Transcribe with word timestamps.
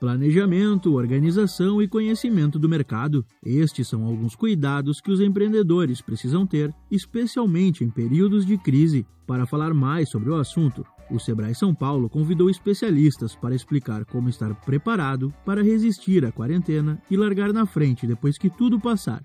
Planejamento, 0.00 0.94
organização 0.94 1.80
e 1.80 1.88
conhecimento 1.88 2.58
do 2.58 2.68
mercado. 2.68 3.24
Estes 3.44 3.88
são 3.88 4.04
alguns 4.04 4.34
cuidados 4.34 5.00
que 5.00 5.10
os 5.10 5.20
empreendedores 5.20 6.00
precisam 6.00 6.46
ter, 6.46 6.74
especialmente 6.90 7.84
em 7.84 7.90
períodos 7.90 8.44
de 8.44 8.58
crise. 8.58 9.06
Para 9.26 9.46
falar 9.46 9.72
mais 9.72 10.10
sobre 10.10 10.30
o 10.30 10.34
assunto, 10.34 10.84
o 11.10 11.18
Sebrae 11.18 11.54
São 11.54 11.74
Paulo 11.74 12.10
convidou 12.10 12.50
especialistas 12.50 13.34
para 13.34 13.54
explicar 13.54 14.04
como 14.04 14.28
estar 14.28 14.54
preparado 14.62 15.32
para 15.44 15.62
resistir 15.62 16.24
à 16.24 16.32
quarentena 16.32 17.00
e 17.10 17.16
largar 17.16 17.52
na 17.52 17.64
frente 17.64 18.06
depois 18.06 18.36
que 18.36 18.50
tudo 18.50 18.80
passar. 18.80 19.22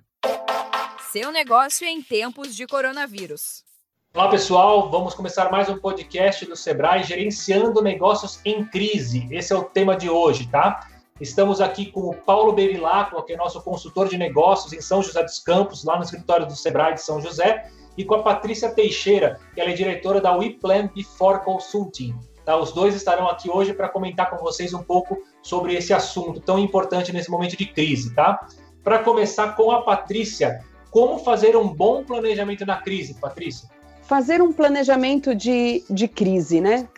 Seu 1.11 1.31
negócio 1.31 1.87
em 1.87 2.01
tempos 2.01 2.55
de 2.55 2.67
coronavírus. 2.67 3.68
Olá 4.15 4.27
pessoal, 4.27 4.89
vamos 4.89 5.13
começar 5.13 5.51
mais 5.51 5.69
um 5.69 5.77
podcast 5.77 6.43
do 6.43 6.55
Sebrae 6.55 7.03
Gerenciando 7.03 7.79
Negócios 7.79 8.41
em 8.43 8.65
Crise. 8.65 9.27
Esse 9.29 9.53
é 9.53 9.55
o 9.55 9.65
tema 9.65 9.95
de 9.95 10.09
hoje, 10.09 10.47
tá? 10.47 10.87
Estamos 11.21 11.61
aqui 11.61 11.91
com 11.91 12.09
o 12.09 12.15
Paulo 12.15 12.51
Bevilacqua, 12.51 13.23
que 13.23 13.33
é 13.33 13.37
nosso 13.37 13.61
consultor 13.61 14.09
de 14.09 14.17
negócios 14.17 14.73
em 14.73 14.81
São 14.81 15.03
José 15.03 15.21
dos 15.23 15.37
Campos, 15.37 15.83
lá 15.83 15.95
no 15.95 16.03
escritório 16.03 16.47
do 16.47 16.55
Sebrae 16.55 16.95
de 16.95 17.03
São 17.03 17.21
José, 17.21 17.69
e 17.95 18.03
com 18.03 18.15
a 18.15 18.23
Patrícia 18.23 18.73
Teixeira, 18.73 19.39
que 19.53 19.61
ela 19.61 19.69
é 19.69 19.73
diretora 19.73 20.19
da 20.19 20.35
We 20.35 20.55
Plan 20.59 20.87
Before 20.87 21.43
Consulting. 21.43 22.17
Tá? 22.43 22.57
Os 22.57 22.71
dois 22.71 22.95
estarão 22.95 23.29
aqui 23.29 23.47
hoje 23.47 23.75
para 23.75 23.89
comentar 23.89 24.31
com 24.31 24.37
vocês 24.37 24.73
um 24.73 24.81
pouco 24.81 25.21
sobre 25.43 25.75
esse 25.75 25.93
assunto 25.93 26.39
tão 26.39 26.57
importante 26.57 27.13
nesse 27.13 27.29
momento 27.29 27.55
de 27.55 27.67
crise, 27.67 28.15
tá? 28.15 28.39
Para 28.83 29.03
começar 29.03 29.55
com 29.55 29.69
a 29.69 29.83
Patrícia, 29.83 30.65
como 30.89 31.19
fazer 31.19 31.55
um 31.55 31.67
bom 31.67 32.03
planejamento 32.03 32.65
na 32.65 32.81
crise, 32.81 33.13
Patrícia? 33.13 33.69
Fazer 34.09 34.41
um 34.41 34.51
planejamento 34.51 35.35
de, 35.35 35.83
de 35.87 36.07
crise, 36.07 36.59
né? 36.59 36.89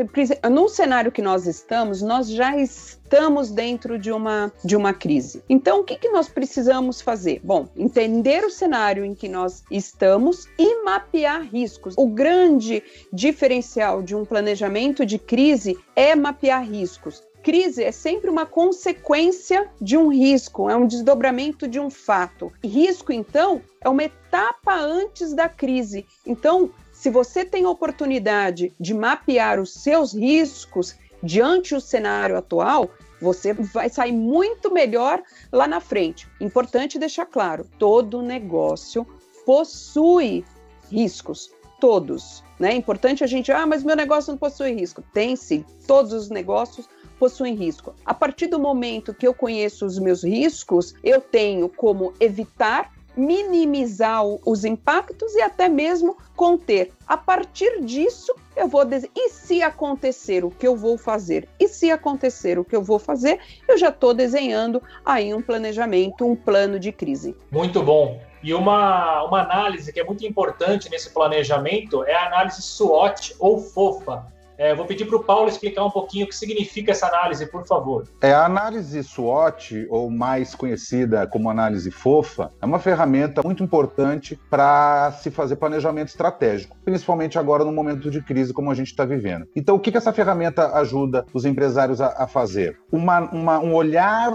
No 0.50 0.70
cenário 0.70 1.12
que 1.12 1.22
nós 1.22 1.46
estamos, 1.46 2.02
nós 2.02 2.30
já 2.30 2.56
estamos 2.56 3.52
dentro 3.52 4.00
de 4.00 4.14
uma, 4.14 4.50
de 4.64 4.78
uma 4.78 4.94
crise. 4.94 5.44
Então, 5.50 5.82
o 5.82 5.84
que, 5.84 5.98
que 5.98 6.08
nós 6.08 6.30
precisamos 6.30 7.02
fazer? 7.02 7.42
Bom, 7.44 7.68
entender 7.76 8.46
o 8.46 8.50
cenário 8.50 9.04
em 9.04 9.14
que 9.14 9.28
nós 9.28 9.62
estamos 9.70 10.48
e 10.58 10.86
mapear 10.86 11.44
riscos. 11.44 11.96
O 11.98 12.08
grande 12.08 12.82
diferencial 13.12 14.02
de 14.02 14.16
um 14.16 14.24
planejamento 14.24 15.06
de 15.06 15.20
crise 15.20 15.78
é 15.94 16.16
mapear 16.16 16.64
riscos. 16.64 17.22
Crise 17.44 17.84
é 17.84 17.92
sempre 17.92 18.30
uma 18.30 18.46
consequência 18.46 19.68
de 19.82 19.98
um 19.98 20.10
risco, 20.10 20.70
é 20.70 20.76
um 20.76 20.86
desdobramento 20.86 21.68
de 21.68 21.80
um 21.80 21.90
fato. 21.90 22.54
Risco, 22.64 23.12
então, 23.12 23.62
é 23.82 23.90
uma 23.90 24.04
etapa 24.04 24.76
antes 24.76 25.34
da 25.34 25.50
crise. 25.50 26.06
Então, 26.26 26.70
se 27.02 27.10
você 27.10 27.44
tem 27.44 27.66
a 27.66 27.70
oportunidade 27.72 28.72
de 28.80 28.94
mapear 28.94 29.60
os 29.60 29.74
seus 29.74 30.14
riscos 30.14 30.96
diante 31.24 31.74
do 31.74 31.82
cenário 31.82 32.38
atual, 32.38 32.92
você 33.20 33.54
vai 33.54 33.90
sair 33.90 34.12
muito 34.12 34.72
melhor 34.72 35.20
lá 35.52 35.68
na 35.68 35.80
frente. 35.80 36.28
Importante 36.40 37.00
deixar 37.00 37.26
claro: 37.26 37.66
todo 37.80 38.22
negócio 38.22 39.04
possui 39.48 40.46
riscos, 40.92 41.50
todos. 41.80 42.44
Né? 42.60 42.76
Importante 42.76 43.24
a 43.24 43.28
gente, 43.28 43.52
ah, 43.52 43.66
mas 43.66 43.84
meu 43.84 43.96
negócio 43.96 44.30
não 44.32 44.38
possui 44.38 44.74
risco. 44.74 45.04
Tem 45.12 45.36
sim, 45.36 45.66
todos 45.88 46.14
os 46.14 46.30
negócios 46.30 46.88
possuem 47.18 47.56
risco. 47.56 47.96
A 48.06 48.14
partir 48.14 48.46
do 48.46 48.60
momento 48.60 49.12
que 49.12 49.28
eu 49.28 49.34
conheço 49.34 49.88
os 49.88 49.98
meus 49.98 50.24
riscos, 50.24 50.94
eu 51.04 51.20
tenho 51.20 51.68
como 51.68 52.14
evitar 52.20 52.94
minimizar 53.22 54.24
os 54.26 54.66
impactos 54.66 55.34
e 55.36 55.42
até 55.42 55.70
mesmo 55.70 56.18
conter. 56.36 56.92
A 57.08 57.16
partir 57.16 57.82
disso, 57.84 58.34
eu 58.56 58.68
vou 58.68 58.84
dizer, 58.84 59.12
e 59.16 59.30
se 59.30 59.62
acontecer 59.62 60.44
o 60.44 60.50
que 60.50 60.68
eu 60.68 60.76
vou 60.76 60.98
fazer? 60.98 61.48
E 61.60 61.68
se 61.68 61.92
acontecer 61.92 62.58
o 62.58 62.66
que 62.66 62.76
eu 62.76 62.82
vou 62.82 62.98
fazer, 62.98 63.40
eu 63.68 63.78
já 63.78 63.90
estou 63.90 64.14
desenhando 64.14 64.82
aí 65.06 65.34
um 65.34 65.42
planejamento, 65.42 66.26
um 66.26 66.36
plano 66.36 66.80
de 66.80 66.92
crise. 66.92 67.36
Muito 67.52 67.84
bom. 67.84 68.20
E 68.44 68.56
uma, 68.56 69.24
uma 69.24 69.42
análise 69.42 69.94
que 69.94 70.00
é 70.00 70.04
muito 70.04 70.26
importante 70.26 70.90
nesse 70.90 71.12
planejamento 71.12 72.04
é 72.04 72.16
a 72.16 72.26
análise 72.26 72.62
SWOT 72.64 73.36
ou 73.40 73.60
FOFA, 73.60 74.26
é, 74.62 74.76
vou 74.76 74.86
pedir 74.86 75.06
para 75.06 75.18
o 75.18 75.24
Paulo 75.24 75.50
explicar 75.50 75.84
um 75.84 75.90
pouquinho 75.90 76.26
o 76.26 76.30
que 76.30 76.36
significa 76.36 76.92
essa 76.92 77.08
análise, 77.08 77.48
por 77.48 77.66
favor. 77.66 78.08
É, 78.22 78.32
a 78.32 78.46
análise 78.46 79.04
SWOT, 79.04 79.88
ou 79.90 80.08
mais 80.12 80.54
conhecida 80.54 81.26
como 81.26 81.50
análise 81.50 81.90
FOFA, 81.90 82.52
é 82.62 82.66
uma 82.66 82.78
ferramenta 82.78 83.42
muito 83.44 83.64
importante 83.64 84.40
para 84.52 85.14
se 85.14 85.32
fazer 85.32 85.56
planejamento 85.56 86.10
estratégico, 86.10 86.78
principalmente 86.86 87.40
agora 87.40 87.66
no 87.66 87.72
momento 87.72 88.12
de 88.12 88.22
crise 88.22 88.54
como 88.54 88.70
a 88.70 88.76
gente 88.76 88.92
está 88.92 89.04
vivendo. 89.04 89.48
Então, 89.56 89.76
o 89.76 89.80
que, 89.80 89.92
que 89.92 89.98
essa 89.98 90.14
ferramenta 90.14 90.76
ajuda 90.76 91.26
os 91.34 91.44
empresários 91.44 92.00
a, 92.00 92.24
a 92.24 92.28
fazer? 92.28 92.78
Uma, 92.92 93.22
uma, 93.32 93.60
um 93.60 93.74
olhar 93.74 94.32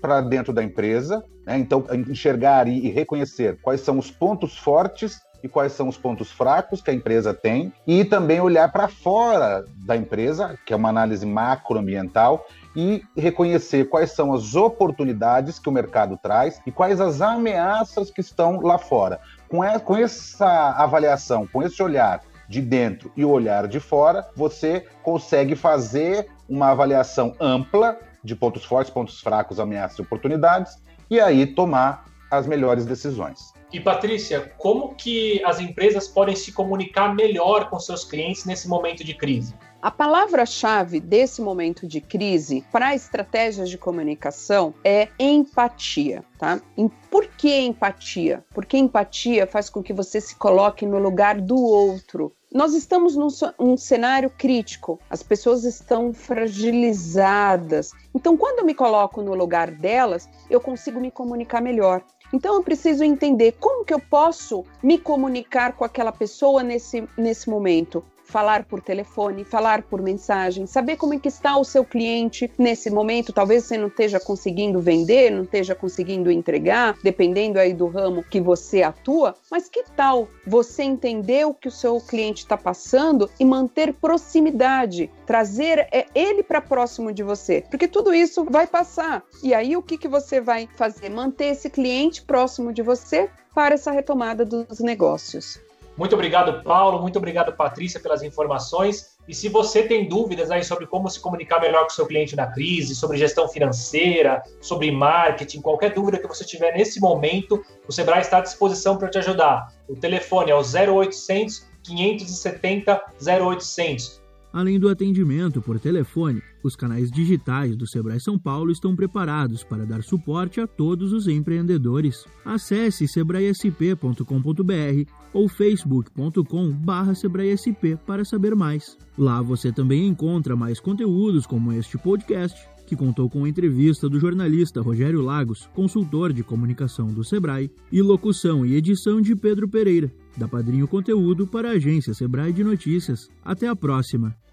para 0.00 0.20
dentro 0.20 0.52
da 0.52 0.62
empresa, 0.62 1.22
né? 1.46 1.56
então 1.56 1.84
enxergar 2.08 2.66
e, 2.66 2.86
e 2.86 2.90
reconhecer 2.90 3.58
quais 3.62 3.80
são 3.80 3.96
os 3.96 4.10
pontos 4.10 4.56
fortes 4.56 5.20
e 5.42 5.48
quais 5.48 5.72
são 5.72 5.88
os 5.88 5.96
pontos 5.96 6.30
fracos 6.30 6.80
que 6.80 6.90
a 6.90 6.94
empresa 6.94 7.32
tem 7.32 7.72
e 7.86 8.04
também 8.04 8.40
olhar 8.40 8.70
para 8.70 8.88
fora 8.88 9.64
da 9.76 9.96
empresa, 9.96 10.58
que 10.66 10.72
é 10.72 10.76
uma 10.76 10.88
análise 10.88 11.24
macroambiental, 11.24 12.46
e 12.74 13.02
reconhecer 13.16 13.88
quais 13.88 14.12
são 14.12 14.32
as 14.32 14.54
oportunidades 14.54 15.58
que 15.58 15.68
o 15.68 15.72
mercado 15.72 16.18
traz 16.22 16.60
e 16.66 16.72
quais 16.72 17.00
as 17.00 17.20
ameaças 17.20 18.10
que 18.10 18.20
estão 18.20 18.60
lá 18.60 18.78
fora. 18.78 19.20
Com, 19.48 19.60
com 19.80 19.96
essa 19.96 20.70
avaliação, 20.72 21.46
com 21.46 21.62
esse 21.62 21.82
olhar 21.82 22.20
de 22.48 22.60
dentro 22.60 23.12
e 23.16 23.24
o 23.24 23.30
olhar 23.30 23.66
de 23.68 23.78
fora, 23.78 24.26
você 24.34 24.86
consegue 25.02 25.54
fazer 25.54 26.28
uma 26.48 26.70
avaliação 26.70 27.34
ampla 27.38 27.98
de 28.24 28.34
pontos 28.34 28.64
fortes, 28.64 28.92
pontos 28.92 29.20
fracos, 29.20 29.60
ameaças 29.60 29.98
e 29.98 30.02
oportunidades 30.02 30.78
e 31.10 31.20
aí 31.20 31.46
tomar 31.46 32.04
as 32.30 32.46
melhores 32.46 32.84
decisões. 32.84 33.52
E 33.70 33.78
Patrícia, 33.78 34.50
como 34.56 34.94
que 34.94 35.42
as 35.44 35.60
empresas 35.60 36.08
podem 36.08 36.34
se 36.34 36.52
comunicar 36.52 37.14
melhor 37.14 37.68
com 37.68 37.78
seus 37.78 38.02
clientes 38.02 38.46
nesse 38.46 38.66
momento 38.66 39.04
de 39.04 39.14
crise? 39.14 39.54
A 39.80 39.90
palavra-chave 39.90 40.98
desse 40.98 41.40
momento 41.40 41.86
de 41.86 42.00
crise 42.00 42.64
para 42.72 42.96
estratégias 42.96 43.70
de 43.70 43.78
comunicação 43.78 44.74
é 44.82 45.08
empatia, 45.20 46.24
tá? 46.36 46.60
E 46.76 46.88
por 47.08 47.26
que 47.28 47.60
empatia? 47.60 48.44
Porque 48.52 48.76
empatia 48.76 49.46
faz 49.46 49.70
com 49.70 49.82
que 49.82 49.92
você 49.92 50.20
se 50.20 50.34
coloque 50.34 50.84
no 50.84 50.98
lugar 50.98 51.40
do 51.40 51.56
outro. 51.56 52.32
Nós 52.52 52.74
estamos 52.74 53.14
num, 53.14 53.28
num 53.60 53.76
cenário 53.76 54.30
crítico, 54.30 54.98
as 55.10 55.22
pessoas 55.22 55.64
estão 55.64 56.14
fragilizadas. 56.14 57.92
Então, 58.14 58.38
quando 58.38 58.60
eu 58.60 58.64
me 58.64 58.74
coloco 58.74 59.20
no 59.20 59.34
lugar 59.34 59.70
delas, 59.70 60.28
eu 60.48 60.58
consigo 60.58 60.98
me 60.98 61.10
comunicar 61.10 61.60
melhor. 61.60 62.02
Então 62.32 62.56
eu 62.56 62.62
preciso 62.62 63.02
entender 63.02 63.52
como 63.58 63.84
que 63.84 63.94
eu 63.94 64.00
posso 64.00 64.64
me 64.82 64.98
comunicar 64.98 65.72
com 65.72 65.84
aquela 65.84 66.12
pessoa 66.12 66.62
nesse, 66.62 67.08
nesse 67.16 67.48
momento 67.48 68.04
falar 68.28 68.64
por 68.64 68.80
telefone, 68.82 69.42
falar 69.42 69.82
por 69.82 70.02
mensagem, 70.02 70.66
saber 70.66 70.96
como 70.96 71.14
é 71.14 71.18
que 71.18 71.28
está 71.28 71.56
o 71.56 71.64
seu 71.64 71.84
cliente 71.84 72.50
nesse 72.58 72.90
momento. 72.90 73.32
Talvez 73.32 73.64
você 73.64 73.78
não 73.78 73.88
esteja 73.88 74.20
conseguindo 74.20 74.80
vender, 74.80 75.30
não 75.30 75.42
esteja 75.44 75.74
conseguindo 75.74 76.30
entregar, 76.30 76.96
dependendo 77.02 77.58
aí 77.58 77.72
do 77.72 77.86
ramo 77.86 78.22
que 78.22 78.40
você 78.40 78.82
atua, 78.82 79.34
mas 79.50 79.68
que 79.68 79.82
tal 79.96 80.28
você 80.46 80.82
entender 80.82 81.46
o 81.46 81.54
que 81.54 81.68
o 81.68 81.72
seu 81.72 81.98
cliente 82.00 82.42
está 82.42 82.56
passando 82.56 83.30
e 83.40 83.44
manter 83.44 83.94
proximidade, 83.94 85.10
trazer 85.26 85.88
é, 85.90 86.06
ele 86.14 86.42
para 86.42 86.60
próximo 86.60 87.12
de 87.12 87.22
você, 87.22 87.64
porque 87.70 87.88
tudo 87.88 88.12
isso 88.12 88.44
vai 88.44 88.66
passar. 88.66 89.22
E 89.42 89.54
aí 89.54 89.74
o 89.74 89.82
que, 89.82 89.96
que 89.96 90.08
você 90.08 90.40
vai 90.40 90.68
fazer? 90.76 91.08
Manter 91.08 91.46
esse 91.46 91.70
cliente 91.70 92.22
próximo 92.22 92.72
de 92.74 92.82
você 92.82 93.30
para 93.54 93.74
essa 93.74 93.90
retomada 93.90 94.44
dos 94.44 94.80
negócios. 94.80 95.58
Muito 95.98 96.14
obrigado, 96.14 96.62
Paulo. 96.62 97.02
Muito 97.02 97.18
obrigado, 97.18 97.52
Patrícia, 97.52 97.98
pelas 97.98 98.22
informações. 98.22 99.18
E 99.26 99.34
se 99.34 99.48
você 99.48 99.82
tem 99.82 100.08
dúvidas 100.08 100.48
aí 100.48 100.62
sobre 100.62 100.86
como 100.86 101.10
se 101.10 101.20
comunicar 101.20 101.60
melhor 101.60 101.82
com 101.82 101.90
o 101.90 101.92
seu 101.92 102.06
cliente 102.06 102.36
na 102.36 102.46
crise, 102.46 102.94
sobre 102.94 103.18
gestão 103.18 103.48
financeira, 103.48 104.40
sobre 104.60 104.92
marketing, 104.92 105.60
qualquer 105.60 105.92
dúvida 105.92 106.18
que 106.18 106.28
você 106.28 106.44
tiver 106.44 106.72
nesse 106.72 107.00
momento, 107.00 107.60
o 107.86 107.92
Sebrae 107.92 108.20
está 108.20 108.38
à 108.38 108.40
disposição 108.40 108.96
para 108.96 109.10
te 109.10 109.18
ajudar. 109.18 109.74
O 109.88 109.96
telefone 109.96 110.52
é 110.52 110.54
o 110.54 110.62
0800 110.62 111.66
570 111.82 113.02
0800. 113.20 114.22
Além 114.52 114.78
do 114.78 114.88
atendimento 114.88 115.60
por 115.60 115.78
telefone, 115.78 116.42
os 116.62 116.74
canais 116.74 117.10
digitais 117.10 117.76
do 117.76 117.86
Sebrae 117.86 118.20
São 118.20 118.38
Paulo 118.38 118.70
estão 118.70 118.96
preparados 118.96 119.62
para 119.62 119.84
dar 119.84 120.02
suporte 120.02 120.60
a 120.60 120.66
todos 120.66 121.12
os 121.12 121.26
empreendedores. 121.26 122.24
Acesse 122.44 123.06
sebraesp.com.br 123.08 125.17
ou 125.32 125.48
facebook.com/sebraesp 125.48 127.96
para 128.06 128.24
saber 128.24 128.54
mais. 128.54 128.96
Lá 129.16 129.42
você 129.42 129.72
também 129.72 130.06
encontra 130.06 130.56
mais 130.56 130.80
conteúdos 130.80 131.46
como 131.46 131.72
este 131.72 131.98
podcast, 131.98 132.58
que 132.86 132.96
contou 132.96 133.28
com 133.28 133.44
a 133.44 133.48
entrevista 133.48 134.08
do 134.08 134.18
jornalista 134.18 134.80
Rogério 134.80 135.20
Lagos, 135.20 135.68
consultor 135.74 136.32
de 136.32 136.42
comunicação 136.42 137.08
do 137.08 137.22
Sebrae, 137.22 137.70
e 137.92 138.00
locução 138.00 138.64
e 138.64 138.74
edição 138.74 139.20
de 139.20 139.36
Pedro 139.36 139.68
Pereira, 139.68 140.10
da 140.36 140.48
Padrinho 140.48 140.88
Conteúdo 140.88 141.46
para 141.46 141.68
a 141.68 141.72
agência 141.72 142.14
Sebrae 142.14 142.52
de 142.52 142.64
Notícias. 142.64 143.28
Até 143.44 143.68
a 143.68 143.76
próxima! 143.76 144.47